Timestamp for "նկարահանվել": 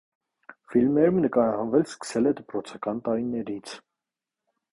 1.25-1.85